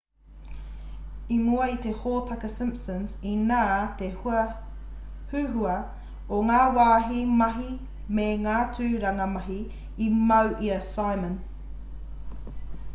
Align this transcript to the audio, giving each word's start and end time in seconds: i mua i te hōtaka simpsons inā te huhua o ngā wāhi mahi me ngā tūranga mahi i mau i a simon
i 1.33 1.35
mua 1.47 1.65
i 1.73 1.73
te 1.81 1.91
hōtaka 2.03 2.47
simpsons 2.53 3.11
inā 3.31 3.59
te 3.99 4.07
huhua 4.23 5.75
o 6.39 6.41
ngā 6.49 6.63
wāhi 6.79 7.21
mahi 7.43 7.69
me 8.21 8.27
ngā 8.47 8.57
tūranga 8.79 9.29
mahi 9.37 9.59
i 10.09 10.11
mau 10.33 10.51
i 10.69 10.73
a 10.81 10.81
simon 10.89 11.37